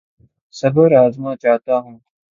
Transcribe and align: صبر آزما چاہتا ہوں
صبر 0.53 0.89
آزما 1.03 1.31
چاہتا 1.43 1.75
ہوں 1.77 1.97